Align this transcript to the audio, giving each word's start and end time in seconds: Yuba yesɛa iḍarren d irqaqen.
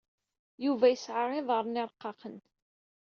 Yuba 0.65 0.85
yesɛa 0.89 1.25
iḍarren 1.39 1.75
d 1.77 1.81
irqaqen. 1.83 2.35